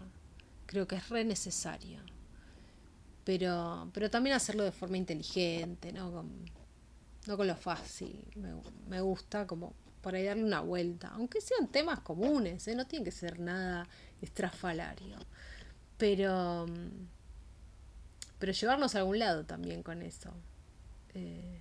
creo 0.68 0.88
que 0.88 0.98
es 0.98 1.10
re 1.10 1.26
necesario. 1.26 2.00
Pero, 3.24 3.90
pero 3.92 4.12
también 4.12 4.36
hacerlo 4.36 4.64
de 4.64 4.72
forma 4.72 4.98
inteligente, 4.98 5.92
¿no? 5.92 6.12
Con, 6.12 6.30
no 7.26 7.38
con 7.38 7.48
lo 7.48 7.56
fácil. 7.56 8.24
Me, 8.36 8.54
me 8.88 9.02
gusta 9.02 9.48
como 9.48 9.74
por 10.06 10.14
ahí 10.14 10.26
darle 10.26 10.44
una 10.44 10.62
vuelta, 10.62 11.08
aunque 11.16 11.42
sean 11.42 11.68
temas 11.68 12.00
comunes, 12.02 12.68
¿eh? 12.68 12.76
no 12.76 12.86
tiene 12.86 13.04
que 13.04 13.10
ser 13.10 13.40
nada 13.40 13.88
estrafalario. 14.22 15.18
Pero, 15.98 16.68
pero 18.38 18.52
llevarnos 18.52 18.94
a 18.94 19.00
algún 19.00 19.18
lado 19.18 19.48
también 19.48 19.82
con 19.82 20.04
eso. 20.04 20.32
Eh, 21.16 21.60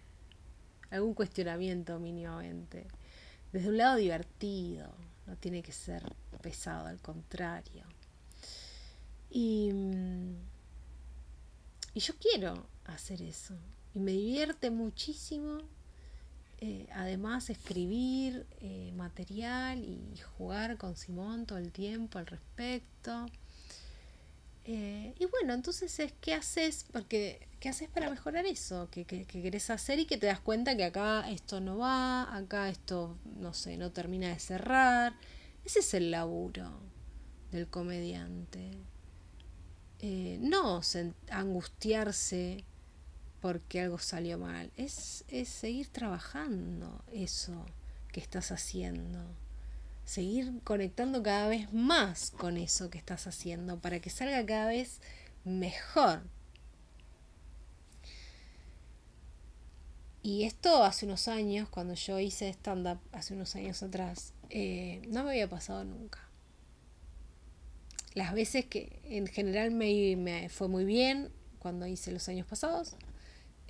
algún 0.91 1.15
cuestionamiento 1.15 1.99
mínimamente. 1.99 2.87
Desde 3.51 3.71
un 3.71 3.79
lado 3.79 3.97
divertido, 3.97 4.95
no 5.27 5.37
tiene 5.37 5.63
que 5.63 5.73
ser 5.73 6.03
pesado, 6.43 6.89
al 6.89 7.01
contrario. 7.01 7.87
Y, 9.31 9.73
y 11.95 12.01
yo 12.01 12.13
quiero 12.21 12.67
hacer 12.85 13.23
eso. 13.23 13.55
Y 13.95 14.01
me 14.01 14.13
divierte 14.13 14.71
muchísimo 14.71 15.63
eh, 16.67 16.87
además 16.95 17.51
escribir 17.51 18.47
eh, 18.63 18.91
material 18.97 19.85
y 19.85 20.17
jugar 20.39 20.79
con 20.79 20.97
Simón 20.97 21.45
todo 21.45 21.59
el 21.59 21.71
tiempo 21.73 22.19
al 22.19 22.27
respecto. 22.27 23.27
Eh, 24.65 25.15
y 25.19 25.27
bueno, 25.27 25.53
entonces 25.53 26.01
es 26.01 26.15
qué 26.23 26.33
haces, 26.33 26.87
porque 26.91 27.47
qué 27.61 27.69
haces 27.69 27.91
para 27.91 28.09
mejorar 28.09 28.47
eso 28.47 28.89
que, 28.91 29.05
que, 29.05 29.27
querés 29.27 29.69
hacer 29.69 29.99
y 29.99 30.07
que 30.07 30.17
te 30.17 30.27
das 30.27 30.41
cuenta 30.41 30.75
que 30.75 30.85
acá 30.85 31.31
esto 31.31 31.61
no 31.61 31.77
va, 31.77 32.35
acá 32.35 32.71
esto, 32.71 33.19
no 33.37 33.53
sé, 33.53 33.77
no 33.77 33.93
termina 33.93 34.29
de 34.29 34.39
cerrar. 34.39 35.13
Ese 35.67 35.81
es 35.81 35.93
el 35.93 36.11
laburo 36.11 36.81
del 37.51 37.69
comediante. 37.69 38.79
no 40.41 40.81
angustiarse 41.29 42.65
porque 43.45 43.83
algo 43.83 43.99
salió 43.99 44.39
mal. 44.39 44.71
Es, 44.79 45.27
es 45.29 45.51
seguir 45.51 45.89
trabajando 45.89 47.05
eso 47.13 47.67
que 48.11 48.19
estás 48.19 48.51
haciendo. 48.51 49.21
Seguir 50.07 50.63
conectando 50.65 51.23
cada 51.23 51.49
vez 51.49 51.71
más 51.71 52.31
con 52.31 52.57
eso 52.57 52.89
que 52.89 52.97
estás 52.97 53.27
haciendo 53.27 53.79
para 53.79 54.01
que 54.01 54.09
salga 54.09 54.47
cada 54.47 54.69
vez 54.69 55.03
mejor. 55.45 56.23
Y 60.23 60.45
esto 60.45 60.83
hace 60.83 61.05
unos 61.05 61.29
años, 61.29 61.69
cuando 61.69 61.93
yo 61.93 62.19
hice 62.19 62.49
stand-up, 62.49 63.01
hace 63.13 63.35
unos 63.35 63.55
años 63.57 63.83
atrás, 63.83 64.33
eh, 64.49 65.03
no 65.09 65.23
me 65.23 65.33
había 65.33 65.51
pasado 65.51 65.85
nunca. 65.85 66.31
Las 68.15 68.33
veces 68.33 68.65
que 68.65 69.03
en 69.05 69.27
general 69.27 69.71
me, 69.71 70.17
me 70.17 70.49
fue 70.49 70.69
muy 70.69 70.87
bien 70.87 71.31
cuando 71.59 71.87
hice 71.87 72.11
los 72.11 72.27
años 72.31 72.47
pasados, 72.47 72.97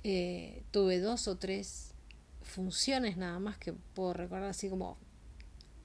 eh, 0.07 0.61
tuve 0.69 0.99
dos 0.99 1.27
o 1.27 1.35
tres 1.35 1.95
funciones 2.43 3.17
nada 3.17 3.39
más 3.39 3.57
que 3.57 3.73
puedo 3.73 4.13
recordar 4.13 4.51
así 4.51 4.69
como 4.69 4.99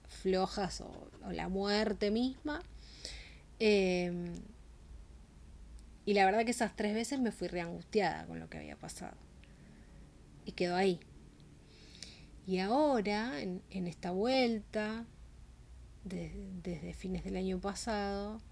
flojas 0.09 0.83
o, 0.83 1.11
la 1.33 1.49
muerte 1.49 2.11
misma. 2.11 2.61
Em, 3.59 4.35
y 6.05 6.13
la 6.13 6.27
verdad 6.27 6.45
que 6.45 6.51
esas 6.51 6.77
tres 6.77 6.93
veces 6.93 7.19
me 7.19 7.33
fui 7.33 7.49
reangustiada 7.49 8.27
con 8.27 8.39
lo 8.41 8.51
que 8.51 8.59
había 8.59 8.77
pasado. 8.77 9.17
Y 10.45 10.53
quedó 10.53 10.77
ahí. 10.77 11.01
Y 12.47 12.59
ahora, 12.59 13.41
en, 13.41 13.63
esta 13.71 14.11
vuelta, 14.11 15.07
desde 16.05 16.93
fines 16.93 17.25
del 17.25 17.37
año 17.37 17.59
pasado, 17.59 18.43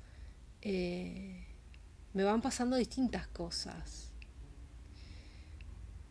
eh, 0.62 1.44
me 2.14 2.24
van 2.24 2.40
pasando 2.40 2.76
distintas 2.76 3.26
cosas 3.26 4.07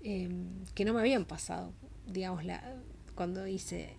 Em, 0.03 0.65
que 0.75 0.85
no 0.85 0.93
me 0.93 0.99
habían 0.99 1.25
pasado, 1.25 1.73
digamos, 2.05 2.45
la, 2.45 2.63
cuando 3.15 3.47
hice 3.47 3.95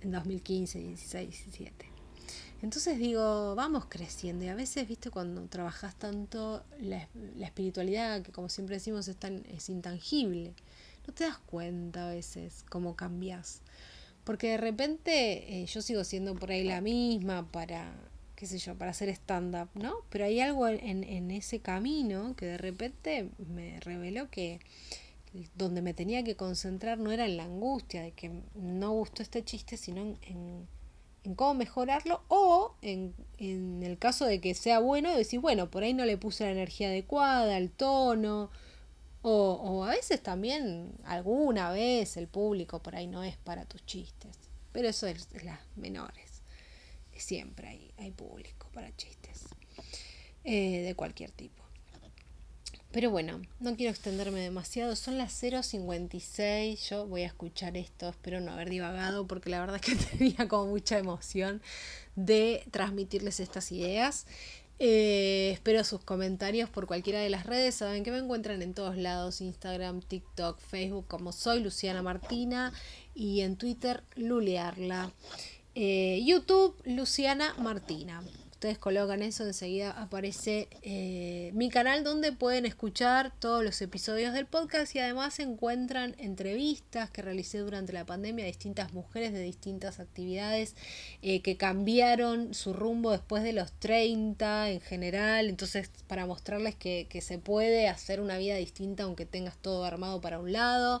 en 0.00 0.12
2015, 0.12 0.78
16, 0.78 1.30
17. 1.30 1.90
Entonces 2.62 2.98
digo, 2.98 3.54
vamos 3.54 3.86
creciendo 3.88 4.44
y 4.44 4.48
a 4.48 4.54
veces, 4.54 4.86
viste, 4.86 5.10
cuando 5.10 5.42
trabajas 5.46 5.94
tanto, 5.96 6.62
la, 6.78 7.08
espiritualidad, 7.40 8.22
que 8.22 8.32
como 8.32 8.48
siempre 8.48 8.76
decimos 8.76 9.08
es, 9.08 9.16
tan, 9.16 9.44
es 9.46 9.70
intangible, 9.70 10.52
no 11.06 11.14
te 11.14 11.24
das 11.24 11.38
cuenta 11.38 12.08
a 12.08 12.10
veces 12.10 12.64
cómo 12.68 12.96
cambias. 12.96 13.62
Porque 14.24 14.48
de 14.50 14.56
repente 14.58 15.62
eh, 15.62 15.66
yo 15.66 15.80
sigo 15.80 16.04
siendo 16.04 16.34
por 16.34 16.50
ahí 16.50 16.64
la 16.64 16.82
misma 16.82 17.50
para, 17.50 17.94
qué 18.36 18.46
sé 18.46 18.58
yo, 18.58 18.76
para 18.76 18.90
hacer 18.90 19.08
stand-up, 19.08 19.70
¿no? 19.74 19.94
Pero 20.10 20.26
hay 20.26 20.40
algo 20.40 20.68
en, 20.68 21.02
en 21.02 21.30
ese 21.30 21.60
camino 21.60 22.36
que 22.36 22.44
de 22.44 22.58
repente 22.58 23.30
me 23.48 23.80
reveló 23.80 24.28
que 24.30 24.60
donde 25.54 25.82
me 25.82 25.94
tenía 25.94 26.24
que 26.24 26.36
concentrar 26.36 26.98
no 26.98 27.12
era 27.12 27.24
en 27.24 27.36
la 27.36 27.44
angustia 27.44 28.02
de 28.02 28.12
que 28.12 28.30
no 28.54 28.92
gustó 28.92 29.22
este 29.22 29.44
chiste, 29.44 29.76
sino 29.76 30.00
en, 30.22 30.68
cómo 31.36 31.54
mejorarlo 31.54 32.22
o 32.28 32.74
en, 32.82 33.14
en, 33.38 33.82
el 33.82 33.98
caso 33.98 34.26
de 34.26 34.40
que 34.40 34.54
sea 34.54 34.80
bueno, 34.80 35.14
decir, 35.14 35.40
bueno, 35.40 35.70
por 35.70 35.82
ahí 35.82 35.94
no 35.94 36.04
le 36.04 36.16
puse 36.16 36.44
la 36.44 36.50
energía 36.50 36.88
adecuada, 36.88 37.56
el 37.56 37.70
tono, 37.70 38.50
o, 39.22 39.52
o 39.52 39.84
a 39.84 39.90
veces 39.90 40.22
también 40.22 40.92
alguna 41.04 41.70
vez 41.70 42.16
el 42.16 42.26
público 42.26 42.82
por 42.82 42.96
ahí 42.96 43.06
no 43.06 43.22
es 43.22 43.36
para 43.36 43.64
tus 43.66 43.84
chistes, 43.86 44.36
pero 44.72 44.88
eso 44.88 45.06
es, 45.06 45.28
las 45.44 45.60
menores, 45.76 46.30
siempre 47.20 47.68
hay, 47.68 47.92
hay 47.98 48.10
público 48.10 48.68
para 48.72 48.94
chistes 48.96 49.44
eh, 50.44 50.82
de 50.82 50.94
cualquier 50.94 51.30
tipo. 51.30 51.62
Pero 52.92 53.10
bueno, 53.10 53.40
no 53.60 53.76
quiero 53.76 53.92
extenderme 53.92 54.40
demasiado. 54.40 54.96
Son 54.96 55.16
las 55.16 55.40
0.56. 55.40 56.88
Yo 56.88 57.06
voy 57.06 57.22
a 57.22 57.26
escuchar 57.26 57.76
esto. 57.76 58.08
Espero 58.08 58.40
no 58.40 58.52
haber 58.52 58.68
divagado 58.68 59.28
porque 59.28 59.48
la 59.48 59.60
verdad 59.60 59.76
es 59.76 59.82
que 59.82 59.94
tenía 60.16 60.48
como 60.48 60.66
mucha 60.66 60.98
emoción 60.98 61.62
de 62.16 62.64
transmitirles 62.72 63.38
estas 63.38 63.70
ideas. 63.70 64.26
Eh, 64.80 65.50
espero 65.52 65.84
sus 65.84 66.00
comentarios 66.00 66.68
por 66.68 66.86
cualquiera 66.86 67.20
de 67.20 67.30
las 67.30 67.46
redes. 67.46 67.76
Saben 67.76 68.02
que 68.02 68.10
me 68.10 68.18
encuentran 68.18 68.60
en 68.60 68.74
todos 68.74 68.96
lados: 68.96 69.40
Instagram, 69.40 70.00
TikTok, 70.00 70.58
Facebook, 70.58 71.06
como 71.06 71.30
soy 71.30 71.62
Luciana 71.62 72.02
Martina. 72.02 72.72
Y 73.14 73.42
en 73.42 73.56
Twitter, 73.56 74.02
Lulearla. 74.16 75.12
Eh, 75.76 76.20
YouTube, 76.24 76.74
Luciana 76.84 77.54
Martina 77.58 78.24
ustedes 78.60 78.76
colocan 78.76 79.22
eso, 79.22 79.46
enseguida 79.46 79.90
aparece 79.92 80.68
eh, 80.82 81.50
mi 81.54 81.70
canal 81.70 82.04
donde 82.04 82.30
pueden 82.30 82.66
escuchar 82.66 83.32
todos 83.38 83.64
los 83.64 83.80
episodios 83.80 84.34
del 84.34 84.44
podcast 84.44 84.94
y 84.94 84.98
además 84.98 85.40
encuentran 85.40 86.14
entrevistas 86.18 87.08
que 87.08 87.22
realicé 87.22 87.56
durante 87.56 87.94
la 87.94 88.04
pandemia 88.04 88.44
a 88.44 88.48
distintas 88.48 88.92
mujeres 88.92 89.32
de 89.32 89.40
distintas 89.40 89.98
actividades 89.98 90.76
eh, 91.22 91.40
que 91.40 91.56
cambiaron 91.56 92.52
su 92.52 92.74
rumbo 92.74 93.12
después 93.12 93.42
de 93.44 93.54
los 93.54 93.72
30 93.72 94.68
en 94.68 94.82
general. 94.82 95.48
Entonces, 95.48 95.90
para 96.06 96.26
mostrarles 96.26 96.74
que, 96.74 97.06
que 97.08 97.22
se 97.22 97.38
puede 97.38 97.88
hacer 97.88 98.20
una 98.20 98.36
vida 98.36 98.56
distinta 98.56 99.04
aunque 99.04 99.24
tengas 99.24 99.56
todo 99.56 99.86
armado 99.86 100.20
para 100.20 100.38
un 100.38 100.52
lado, 100.52 101.00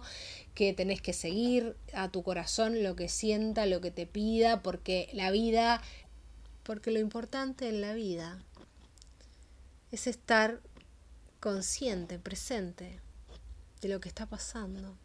que 0.54 0.72
tenés 0.72 1.00
que 1.00 1.12
seguir 1.12 1.76
a 1.94 2.10
tu 2.10 2.22
corazón 2.22 2.82
lo 2.82 2.96
que 2.96 3.08
sienta, 3.08 3.66
lo 3.66 3.80
que 3.80 3.90
te 3.90 4.06
pida, 4.06 4.62
porque 4.62 5.08
la 5.12 5.30
vida 5.30 5.80
porque 6.70 6.92
lo 6.92 7.00
importante 7.00 7.68
en 7.68 7.80
la 7.80 7.94
vida 7.94 8.44
es 9.90 10.06
estar 10.06 10.60
consciente, 11.40 12.20
presente 12.20 13.00
de 13.80 13.88
lo 13.88 13.98
que 14.00 14.08
está 14.08 14.26
pasando 14.26 14.96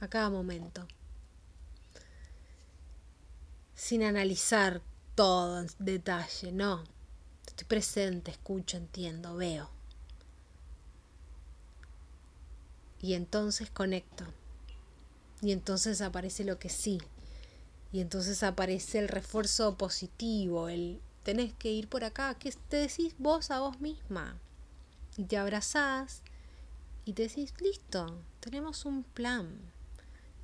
a 0.00 0.08
cada 0.08 0.30
momento, 0.30 0.84
sin 3.76 4.02
analizar 4.02 4.82
todo 5.14 5.60
en 5.60 5.68
detalle, 5.78 6.50
no, 6.50 6.82
estoy 7.46 7.68
presente, 7.68 8.32
escucho, 8.32 8.76
entiendo, 8.76 9.36
veo. 9.36 9.70
Y 13.00 13.14
entonces 13.14 13.70
conecto. 13.70 14.24
Y 15.40 15.52
entonces 15.52 16.00
aparece 16.00 16.42
lo 16.42 16.58
que 16.58 16.68
sí. 16.68 16.98
Y 17.92 18.00
entonces 18.00 18.42
aparece 18.42 18.98
el 18.98 19.06
refuerzo 19.06 19.78
positivo, 19.78 20.68
el 20.68 21.00
tenés 21.22 21.52
que 21.54 21.70
ir 21.70 21.88
por 21.88 22.04
acá, 22.04 22.34
que 22.34 22.52
te 22.52 22.76
decís 22.76 23.14
vos 23.18 23.50
a 23.50 23.60
vos 23.60 23.80
misma. 23.80 24.36
Y 25.16 25.24
te 25.24 25.36
abrazás 25.36 26.22
y 27.04 27.12
te 27.12 27.22
decís, 27.22 27.52
listo, 27.60 28.22
tenemos 28.40 28.84
un 28.84 29.02
plan. 29.02 29.58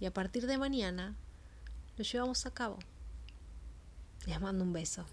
Y 0.00 0.06
a 0.06 0.12
partir 0.12 0.46
de 0.46 0.58
mañana 0.58 1.16
lo 1.96 2.04
llevamos 2.04 2.46
a 2.46 2.50
cabo. 2.50 2.78
Les 4.26 4.40
mando 4.40 4.64
un 4.64 4.72
beso. 4.72 5.04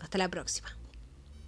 Hasta 0.00 0.18
la 0.18 0.28
próxima. 0.28 0.76